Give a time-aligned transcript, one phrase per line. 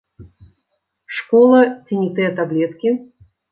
[1.17, 2.97] Школа ці не тыя таблеткі?